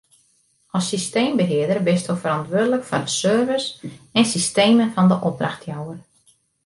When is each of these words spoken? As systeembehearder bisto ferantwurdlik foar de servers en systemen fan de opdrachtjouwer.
As 0.77 0.87
systeembehearder 0.91 1.79
bisto 1.89 2.11
ferantwurdlik 2.23 2.83
foar 2.87 3.03
de 3.07 3.11
servers 3.21 3.67
en 4.19 4.25
systemen 4.33 4.89
fan 4.95 5.07
de 5.11 5.17
opdrachtjouwer. 5.29 5.99